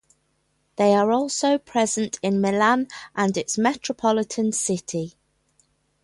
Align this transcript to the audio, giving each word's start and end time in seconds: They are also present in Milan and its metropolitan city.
They 0.77 0.95
are 0.95 1.11
also 1.11 1.59
present 1.59 2.17
in 2.23 2.41
Milan 2.41 2.87
and 3.15 3.37
its 3.37 3.59
metropolitan 3.59 4.51
city. 4.51 5.13